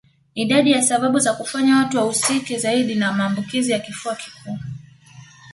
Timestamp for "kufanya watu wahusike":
1.33-2.57